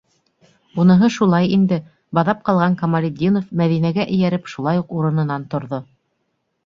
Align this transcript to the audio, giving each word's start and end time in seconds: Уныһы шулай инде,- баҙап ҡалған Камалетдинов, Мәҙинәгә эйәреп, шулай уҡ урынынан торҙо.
Уныһы 0.83 1.09
шулай 1.15 1.51
инде,- 1.57 1.77
баҙап 2.19 2.41
ҡалған 2.49 2.77
Камалетдинов, 2.81 3.47
Мәҙинәгә 3.63 4.07
эйәреп, 4.15 4.51
шулай 4.55 4.85
уҡ 4.85 4.97
урынынан 5.03 5.47
торҙо. 5.55 5.85